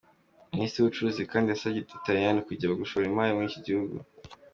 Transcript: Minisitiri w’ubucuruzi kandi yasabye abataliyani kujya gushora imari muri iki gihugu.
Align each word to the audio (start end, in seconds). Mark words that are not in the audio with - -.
Minisitiri 0.53 0.79
w’ubucuruzi 0.81 1.21
kandi 1.31 1.47
yasabye 1.49 1.79
abataliyani 1.81 2.41
kujya 2.47 2.79
gushora 2.81 3.03
imari 3.07 3.31
muri 3.35 3.47
iki 3.49 3.61
gihugu. 3.67 3.95